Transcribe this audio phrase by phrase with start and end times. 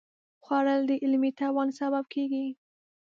[0.45, 2.45] خوړل د علمي توان سبب کېږي